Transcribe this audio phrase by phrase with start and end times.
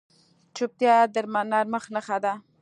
[0.55, 1.15] چوپتیا، د
[1.53, 2.33] نرمښت نښه ده.